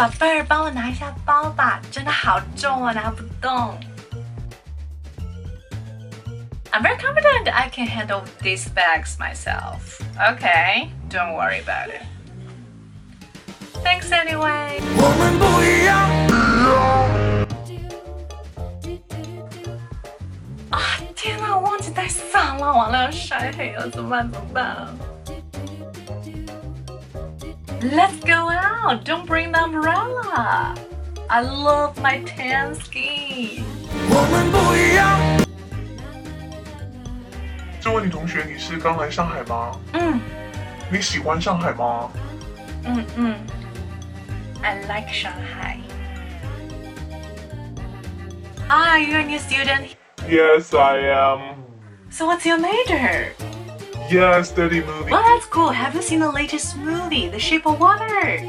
[0.00, 3.78] 宝贝儿，帮我拿一下包吧，真的好重啊，拿不动。
[6.72, 10.00] I'm very confident I can handle these bags myself.
[10.16, 12.00] Okay, don't worry about it.
[13.84, 14.80] Thanks anyway.
[14.96, 16.08] 我们不一样。
[20.70, 20.80] 啊，
[21.14, 24.30] 天哪，我忘记带伞了，完了要晒黑了，怎么办？
[24.30, 24.64] 怎么办
[27.81, 29.03] ？Let's go out.
[29.05, 30.75] Don't bring the umbrella.
[31.29, 33.63] I love my tan skin.
[34.09, 35.19] 我们不一样。
[37.81, 39.71] 这位女同学，你是刚来上海吗？
[39.93, 40.19] 嗯
[40.89, 42.09] 你喜欢上海吗？
[42.83, 43.35] 嗯嗯。
[44.61, 45.79] I like Shanghai.
[48.67, 49.95] Ah, you're a new student.
[50.27, 51.63] Yes, I am.
[52.09, 53.33] So what's your major?
[54.10, 55.12] Yes, study movie.
[55.12, 55.68] Well, that's cool.
[55.68, 58.42] Have you seen the latest movie, The Shape of Water?